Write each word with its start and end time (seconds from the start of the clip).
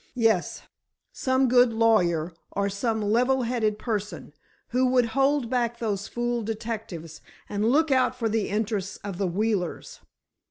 "Yes, 0.15 0.63
some 1.11 1.47
good 1.47 1.71
lawyer, 1.73 2.33
or 2.53 2.69
some 2.71 3.03
level 3.03 3.43
headed 3.43 3.77
person 3.77 4.33
who 4.69 4.87
would 4.87 5.09
hold 5.13 5.47
back 5.47 5.77
those 5.77 6.07
fool 6.07 6.41
detectives, 6.41 7.21
and 7.47 7.69
look 7.69 7.91
out 7.91 8.15
for 8.15 8.27
the 8.27 8.49
interests 8.49 8.97
of 9.03 9.19
the 9.19 9.27
Wheelers." 9.27 9.99